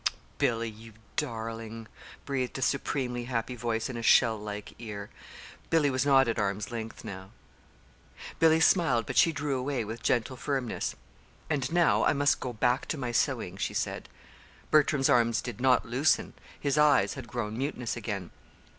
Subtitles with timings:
[0.39, 1.87] "Billy, you darling!"
[2.25, 5.11] breathed a supremely happy voice in a shell like ear
[5.69, 7.29] Billy was not at arm's length now.
[8.39, 10.95] Billy smiled, but she drew away with gentle firmness.
[11.51, 14.09] "And now I must go back to my sewing," she said.
[14.71, 16.33] Bertram's arms did not loosen.
[16.59, 18.31] His eyes had grown mutinous again.